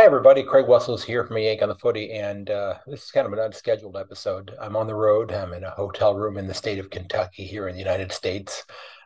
[0.00, 0.42] Hi, everybody.
[0.42, 3.38] Craig Wessels here from Yank on the Footy, and uh, this is kind of an
[3.38, 4.50] unscheduled episode.
[4.58, 5.30] I'm on the road.
[5.30, 8.64] I'm in a hotel room in the state of Kentucky here in the United States.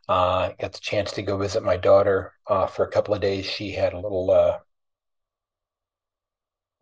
[0.08, 3.44] Uh, got the chance to go visit my daughter uh, for a couple of days.
[3.44, 4.58] She had a little uh,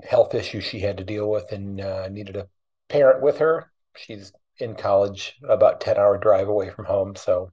[0.03, 2.49] health issue she had to deal with and uh, needed a
[2.91, 3.73] parent with her.
[3.97, 7.17] She's in college, about 10 hour drive away from home.
[7.17, 7.51] So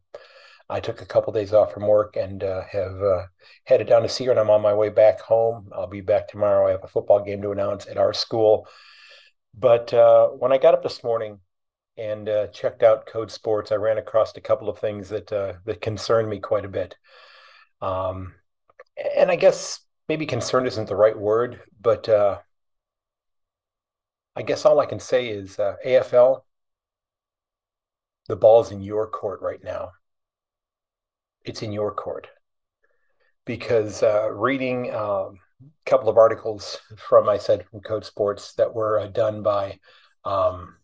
[0.70, 3.26] I took a couple days off from work and uh, have uh,
[3.64, 5.72] headed down to see her, and I'm on my way back home.
[5.76, 6.68] I'll be back tomorrow.
[6.68, 8.68] I have a football game to announce at our school.
[9.58, 11.40] But uh, when I got up this morning
[11.98, 15.54] and uh, checked out Code Sports, I ran across a couple of things that uh,
[15.66, 16.96] that concerned me quite a bit.
[17.82, 18.36] Um,
[19.18, 22.40] and I guess maybe concerned isn't the right word, but uh,
[24.36, 26.42] I guess all I can say is AFL.
[28.28, 29.94] The ball's in your court right now
[31.46, 32.28] it's in your court
[33.46, 38.74] because uh, reading um, a couple of articles from I said from Code Sports that
[38.74, 39.80] were uh, done by
[40.26, 40.76] um,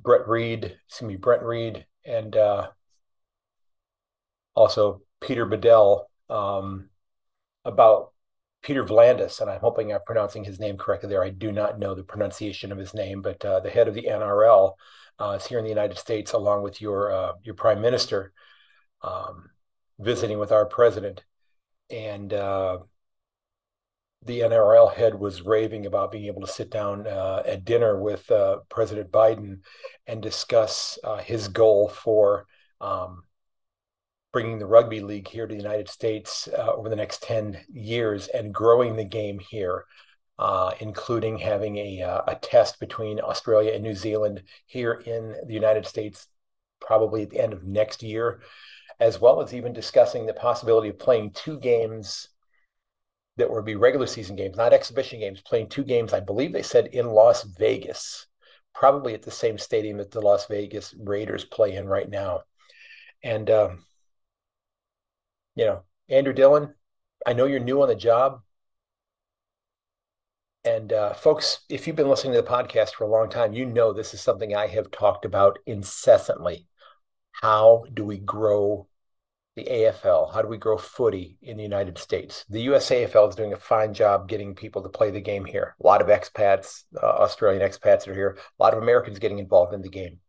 [0.00, 2.68] Brett Reed, excuse me, Brent Read, and uh,
[4.54, 6.90] also Peter Badel um,
[7.64, 8.12] about
[8.62, 11.22] Peter V'landys, and I'm hoping I'm pronouncing his name correctly there.
[11.22, 14.08] I do not know the pronunciation of his name, but uh, the head of the
[14.10, 14.72] NRL
[15.20, 18.32] uh, is here in the United States, along with your uh, your Prime Minister,
[19.04, 19.50] um,
[19.98, 21.24] visiting with our president,
[21.90, 22.78] and uh,
[24.24, 28.28] the NRL head was raving about being able to sit down uh, at dinner with
[28.30, 29.60] uh, President Biden
[30.06, 32.46] and discuss uh, his goal for
[32.80, 33.24] um,
[34.32, 38.28] bringing the rugby league here to the United States uh, over the next 10 years
[38.28, 39.84] and growing the game here.
[40.36, 45.86] Uh, including having a, a test between Australia and New Zealand here in the United
[45.86, 46.26] States,
[46.80, 48.40] probably at the end of next year
[49.00, 52.28] as well as even discussing the possibility of playing two games
[53.36, 56.62] that would be regular season games, not exhibition games, playing two games, I believe they
[56.62, 58.26] said in Las Vegas,
[58.74, 62.42] probably at the same stadium that the Las Vegas Raiders play in right now.
[63.22, 63.84] And, um,
[65.56, 66.74] you know, Andrew Dillon,
[67.26, 68.40] I know you're new on the job.
[70.64, 73.66] And uh, folks, if you've been listening to the podcast for a long time, you
[73.66, 76.66] know this is something I have talked about incessantly
[77.40, 78.86] how do we grow
[79.56, 80.32] the AFL?
[80.32, 82.44] How do we grow footy in the United States?
[82.48, 85.76] The USAFL is doing a fine job getting people to play the game here.
[85.82, 88.38] A lot of expats, uh, Australian expats are here.
[88.58, 90.20] A lot of Americans getting involved in the game.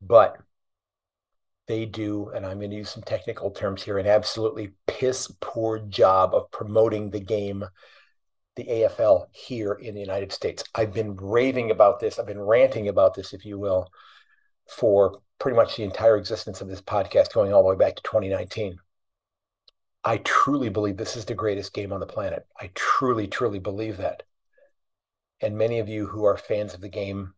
[0.00, 0.36] But
[1.66, 5.78] they do, and I'm going to use some technical terms here, an absolutely piss poor
[5.80, 7.64] job of promoting the game,
[8.56, 10.64] the AFL here in the United States.
[10.74, 12.18] I've been raving about this.
[12.18, 13.90] I've been ranting about this, if you will,
[14.68, 18.02] for pretty much the entire existence of this podcast going all the way back to
[18.02, 18.78] 2019.
[20.04, 22.46] I truly believe this is the greatest game on the planet.
[22.60, 24.22] I truly, truly believe that.
[25.40, 27.34] And many of you who are fans of the game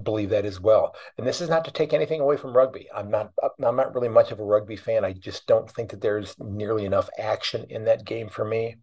[0.00, 0.94] believe that as well.
[1.18, 2.88] And this is not to take anything away from rugby.
[2.94, 5.04] I'm not I'm not really much of a rugby fan.
[5.04, 8.76] I just don't think that there's nearly enough action in that game for me.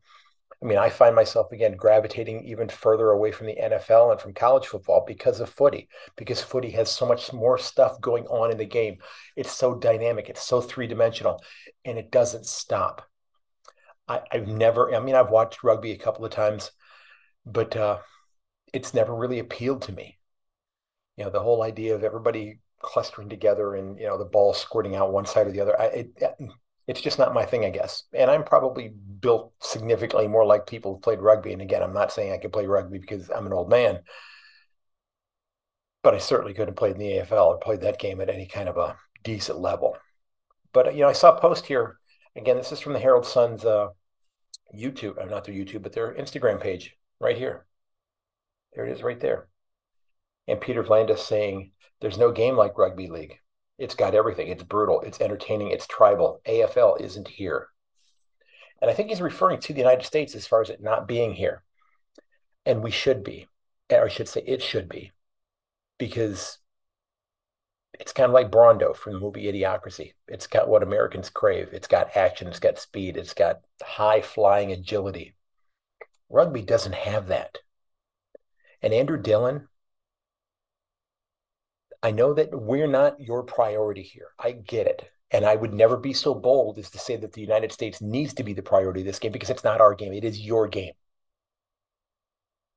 [0.62, 4.34] I mean, I find myself again gravitating even further away from the NFL and from
[4.34, 8.57] college football because of footy, because footy has so much more stuff going on in
[8.57, 8.97] the game.
[9.35, 11.44] It's so dynamic, it's so three dimensional,
[11.85, 13.03] and it doesn't stop.
[14.07, 16.72] I, have never, I mean, I've watched rugby a couple of times,
[17.46, 18.00] but uh,
[18.73, 20.17] it's never really appealed to me.
[21.17, 24.96] You know, the whole idea of everybody clustering together and, you know, the ball squirting
[24.96, 25.79] out one side or the other.
[25.79, 26.23] I, it,
[26.88, 28.03] it's just not my thing, I guess.
[28.14, 31.52] And I'm probably built significantly more like people who played rugby.
[31.52, 34.00] And again, I'm not saying I could play rugby because I'm an old man,
[36.02, 38.70] but I certainly couldn't play in the AFL or played that game at any kind
[38.70, 39.97] of a decent level.
[40.72, 41.97] But you know, I saw a post here.
[42.38, 43.90] Again, this is from the Herald Sun's uh,
[44.74, 45.22] YouTube.
[45.22, 47.66] I'm uh, not their YouTube, but their Instagram page right here.
[48.74, 49.47] There it is, right there.
[50.47, 53.40] And Peter V'landys saying, "There's no game like rugby league."
[53.78, 54.48] It's got everything.
[54.48, 55.02] It's brutal.
[55.02, 55.70] It's entertaining.
[55.70, 56.42] It's tribal.
[56.48, 57.68] AFL isn't here.
[58.82, 61.34] And I think he's referring to the United States as far as it not being
[61.34, 61.64] here.
[62.66, 63.47] And we should be,
[63.91, 65.12] or I should say it should be,
[65.97, 66.59] because
[68.00, 70.14] it's kind of like Brawndo from the movie Idiocracy.
[70.28, 71.70] It's got what Americans crave.
[71.72, 75.34] It's got action, it's got speed, it's got high flying agility.
[76.30, 77.58] Rugby doesn't have that.
[78.82, 79.68] And Andrew Dillon,
[82.08, 84.30] I know that we're not your priority here.
[84.40, 85.12] I get it.
[85.30, 88.34] And I would never be so bold as to say that the United States needs
[88.36, 90.14] to be the priority of this game because it's not our game.
[90.14, 90.94] It is your game.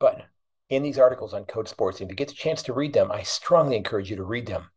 [0.01, 0.27] But
[0.69, 3.23] in these articles on Code Sports, if you get the chance to read them, I
[3.23, 4.69] strongly encourage you to read them.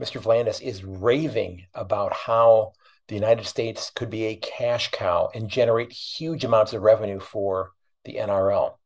[0.00, 0.22] Mr.
[0.22, 2.70] V'landys is raving about how
[3.08, 7.72] the United States could be a cash cow and generate huge amounts of revenue for
[8.04, 8.77] the NRL.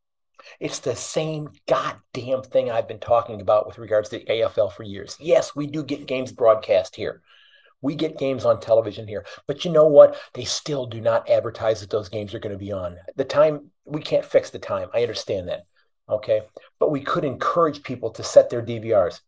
[0.60, 4.82] It's the same goddamn thing I've been talking about with regards to the AFL for
[4.82, 5.16] years.
[5.20, 7.22] Yes, we do get games broadcast here.
[7.80, 9.26] We get games on television here.
[9.46, 10.16] But you know what?
[10.34, 12.96] They still do not advertise that those games are going to be on.
[13.16, 14.88] The time, we can't fix the time.
[14.94, 15.64] I understand that.
[16.08, 16.42] Okay.
[16.78, 19.20] But we could encourage people to set their DVRs.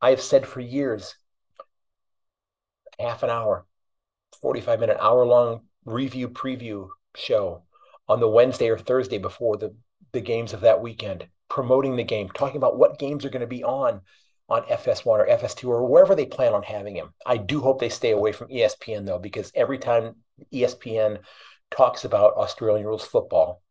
[0.00, 1.14] I have said for years
[2.98, 3.64] half an hour,
[4.42, 7.62] 45 minute, hour long review preview show
[8.08, 9.74] on the Wednesday or Thursday before the
[10.12, 13.46] the games of that weekend, promoting the game, talking about what games are going to
[13.46, 14.00] be on
[14.48, 17.14] on FS1 or FS2 or wherever they plan on having him.
[17.24, 20.16] I do hope they stay away from ESPN though, because every time
[20.52, 21.18] ESPN
[21.70, 23.62] talks about Australian rules football,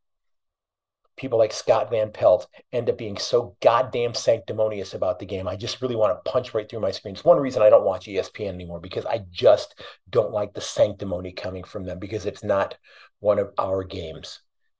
[1.17, 5.49] people like Scott Van Pelt end up being so goddamn sanctimonious about the game.
[5.49, 7.13] I just really want to punch right through my screen.
[7.13, 11.33] It's one reason I don't watch ESPN anymore because I just don't like the sanctimony
[11.33, 12.77] coming from them because it's not
[13.19, 14.39] one of our games.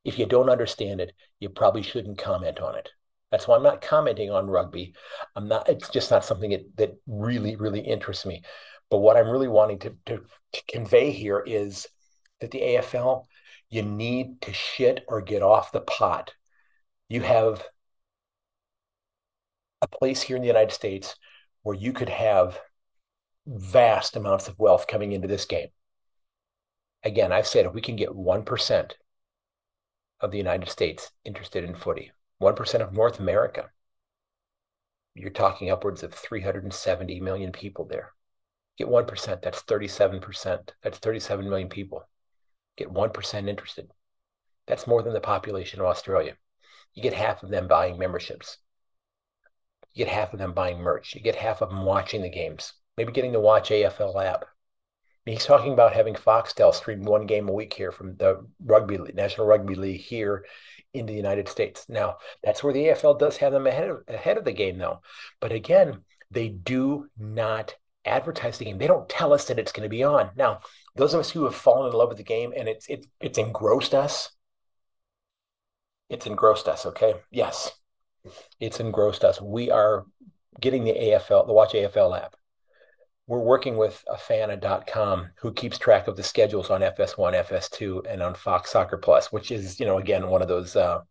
[0.10, 2.90] If you don't understand it, you probably shouldn't comment on it.
[3.30, 4.96] That's why I'm not commenting on rugby.
[5.36, 8.42] I'm not, it's just not something that, that really, really interests me.
[8.90, 10.24] But what I'm really wanting to, to,
[10.54, 11.86] to convey here is
[12.42, 13.26] that the AFL,
[13.70, 16.34] you need to shit or get off the pot.
[17.08, 17.64] You have
[19.84, 21.16] a place here in the United States
[21.62, 22.60] where you could have
[23.46, 25.68] vast amounts of wealth coming into this game.
[27.04, 28.92] Again, I've said if we can get 1%
[30.22, 32.12] of the United States interested in footy,
[32.42, 33.70] 1% of North America.
[35.16, 38.14] You're talking upwards of 370 million people there.
[38.78, 40.70] Get 1%, that's 37%.
[40.82, 42.08] That's 37 million people.
[42.78, 43.92] Get 1% interested.
[44.68, 46.38] That's more than the population of Australia.
[46.94, 48.58] You get half of them buying memberships.
[49.94, 51.16] You get half of them buying merch.
[51.16, 54.46] You get half of them watching the games, maybe getting to watch AFL app.
[55.30, 59.46] He's talking about having Foxtel stream one game a week here from the rugby National
[59.46, 60.44] Rugby League here
[60.94, 61.86] in the United States.
[61.88, 65.02] Now, that's where the AFL does have them ahead of, ahead of the game, though.
[65.40, 66.00] But again,
[66.32, 68.80] they do not advertise the game.
[68.80, 70.32] They don't tell us that it's going to be on.
[70.36, 70.62] Now,
[70.96, 73.38] those of us who have fallen in love with the game and it's it's it's
[73.38, 74.32] engrossed us.
[76.10, 76.88] It's engrossed us.
[76.88, 77.14] Okay.
[77.30, 77.72] Yes,
[78.60, 79.40] it's engrossed us.
[79.40, 80.06] We are
[80.60, 82.36] getting the AFL, the Watch AFL app
[83.30, 88.34] we're working with afana.com who keeps track of the schedules on FS1, FS2, and on
[88.34, 91.02] Fox Soccer Plus, which is, you know, again, one of those uh,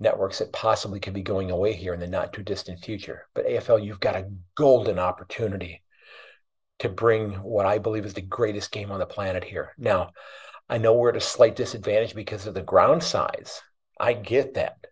[0.00, 3.26] networks that possibly could be going away here in the not too distant future.
[3.34, 5.82] But AFL, you've got a golden opportunity
[6.78, 9.74] to bring what I believe is the greatest game on the planet here.
[9.76, 10.12] Now,
[10.70, 13.60] I know we're at a slight disadvantage because of the ground size.
[14.00, 14.86] I get that.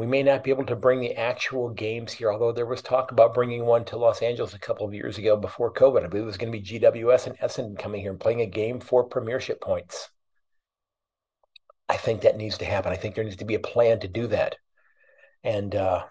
[0.00, 3.12] We may not be able to bring the actual games here, although there was talk
[3.12, 6.02] about bringing one to Los Angeles a couple of years ago before COVID.
[6.02, 8.46] I believe it was going to be GWS and Essendon coming here and playing a
[8.46, 10.08] game for premiership points.
[11.86, 12.90] I think that needs to happen.
[12.90, 14.56] I think there needs to be a plan to do that.
[15.44, 16.04] And uh,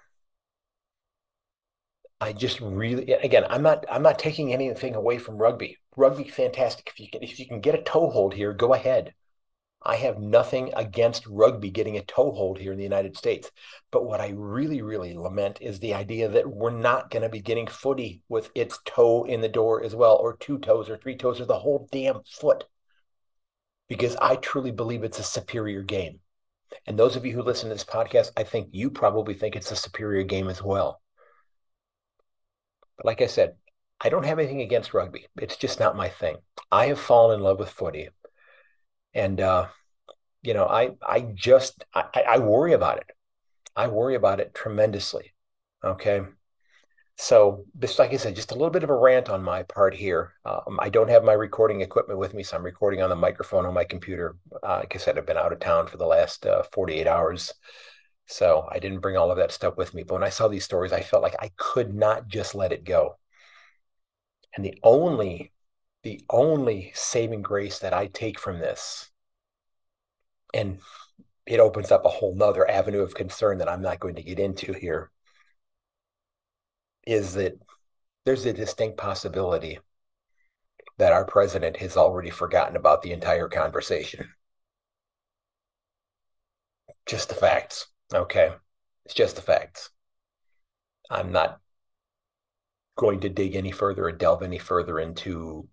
[2.21, 5.79] I just really, again, I'm not, I'm not taking anything away from rugby.
[5.97, 6.91] Rugby, fantastic.
[6.93, 9.15] If you can, if you can get a toehold here, go ahead.
[9.81, 13.49] I have nothing against rugby getting a toehold here in the United States.
[13.91, 17.39] But what I really, really lament is the idea that we're not going to be
[17.39, 21.15] getting footy with its toe in the door as well, or two toes, or three
[21.15, 22.65] toes, or the whole damn foot.
[23.87, 26.19] Because I truly believe it's a superior game.
[26.85, 29.71] And those of you who listen to this podcast, I think you probably think it's
[29.71, 31.01] a superior game as well.
[32.97, 33.55] But like I said,
[34.01, 35.27] I don't have anything against rugby.
[35.37, 36.35] It's just not my thing.
[36.69, 38.09] I have fallen in love with footy
[39.13, 39.67] and uh,
[40.41, 43.09] you know, I I just I, I worry about it.
[43.75, 45.33] I worry about it tremendously.
[45.83, 46.21] Okay.
[47.21, 49.93] So this, like I said, just a little bit of a rant on my part
[49.93, 50.35] here.
[50.45, 53.65] Um, I don't have my recording equipment with me, so I'm recording on the microphone
[53.65, 54.37] on my computer.
[54.63, 57.53] Uh, like I said, I've been out of town for the last uh, 48 hours,
[58.25, 60.03] so I didn't bring all of that stuff with me.
[60.03, 62.85] But when I saw these stories, I felt like I could not just let it
[62.85, 63.17] go.
[64.55, 65.51] And the only
[66.03, 69.09] the only saving grace that I take from this,
[70.53, 70.79] and
[71.45, 74.39] it opens up a whole nother avenue of concern that I'm not going to get
[74.39, 75.11] into here,
[77.05, 77.59] is that
[78.25, 79.79] there's a distinct possibility
[80.97, 84.29] that our president has already forgotten about the entire conversation.
[87.05, 87.87] Just the facts.
[88.13, 88.51] Okay.
[89.05, 89.89] It's just the facts.
[91.09, 91.59] I'm not
[92.95, 95.67] going to dig any further or delve any further into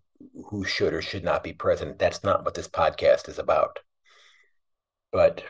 [0.46, 1.98] who should or should not be president.
[1.98, 3.78] That's not what this podcast is about.
[5.12, 5.44] But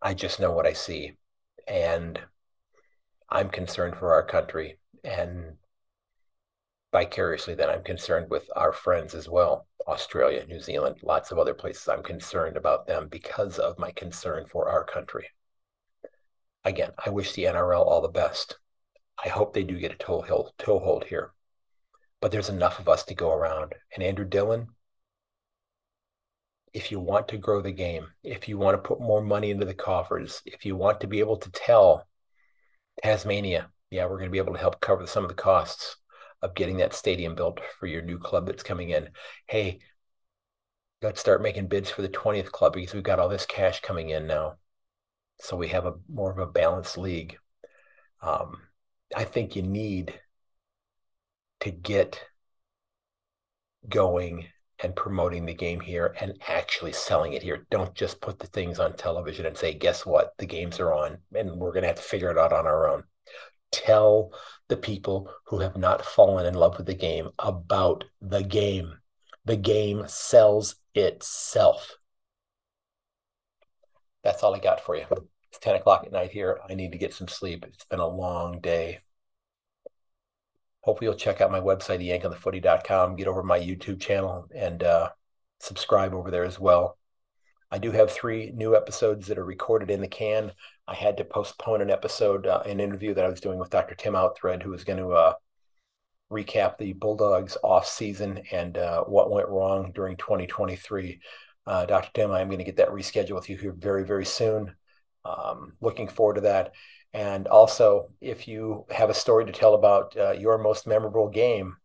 [0.00, 1.16] I just know what I see.
[1.66, 2.20] And
[3.28, 4.78] I'm concerned for our country.
[5.04, 5.56] And
[6.92, 11.54] vicariously, then I'm concerned with our friends as well Australia, New Zealand, lots of other
[11.54, 11.88] places.
[11.88, 15.26] I'm concerned about them because of my concern for our country.
[16.64, 18.58] Again, I wish the NRL all the best.
[19.22, 21.32] I hope they do get a toehold, toehold here.
[22.22, 23.74] But there's enough of us to go around.
[23.92, 24.68] And Andrew Dillon,
[26.72, 29.66] if you want to grow the game, if you want to put more money into
[29.66, 32.06] the coffers, if you want to be able to tell
[33.02, 35.96] Tasmania, yeah, we're going to be able to help cover some of the costs
[36.40, 39.10] of getting that stadium built for your new club that's coming in.
[39.46, 39.80] Hey,
[41.02, 44.10] let's start making bids for the 20th club because we've got all this cash coming
[44.10, 44.54] in now.
[45.40, 47.36] So we have a more of a balanced league.
[48.22, 48.58] Um,
[49.14, 50.18] I think you need
[51.62, 52.20] to get
[53.88, 54.46] going
[54.82, 57.66] and promoting the game here and actually selling it here.
[57.70, 60.32] Don't just put the things on television and say, guess what?
[60.38, 62.88] The games are on and we're going to have to figure it out on our
[62.88, 63.04] own.
[63.70, 64.32] Tell
[64.68, 68.94] the people who have not fallen in love with the game about the game.
[69.44, 71.96] The game sells itself.
[74.24, 75.06] That's all I got for you.
[75.48, 76.58] It's 10 o'clock at night here.
[76.68, 77.64] I need to get some sleep.
[77.66, 79.00] It's been a long day.
[80.82, 83.16] Hopefully, you'll check out my website, yankonthefooty.com.
[83.16, 85.10] Get over my YouTube channel and uh,
[85.60, 86.98] subscribe over there as well.
[87.70, 90.52] I do have three new episodes that are recorded in the can.
[90.86, 93.94] I had to postpone an episode, uh, an interview that I was doing with Dr.
[93.94, 95.34] Tim Outhred, who was going to uh,
[96.30, 101.20] recap the Bulldogs off season and uh, what went wrong during 2023.
[101.66, 102.10] Uh, Dr.
[102.12, 104.74] Tim, I'm going to get that rescheduled with you here very, very soon.
[105.24, 106.72] Um, looking forward to that.
[107.14, 111.76] And also, if you have a story to tell about uh, your most memorable game,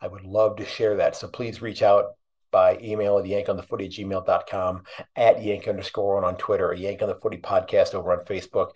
[0.00, 1.16] I would love to share that.
[1.16, 2.16] So please reach out
[2.50, 4.84] by email at yankonthefooty at gmail.com,
[5.16, 8.70] at yank underscore one on Twitter, or yank on the footy podcast over on Facebook.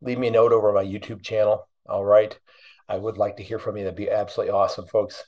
[0.00, 1.68] Leave me a note over my YouTube channel.
[1.88, 2.38] All right.
[2.88, 3.84] I would like to hear from you.
[3.84, 5.24] That'd be absolutely awesome, folks.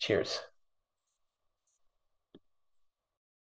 [0.00, 0.51] Cheers.